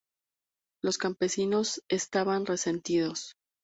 [0.81, 3.35] Los campesinos estaban resentidos.